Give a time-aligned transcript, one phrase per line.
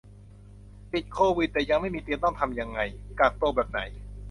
[0.93, 2.79] ติดโควิดแต่ยังไม่มีเตียงต้องทำยังไง
[3.19, 3.81] กักตัวแบบไหน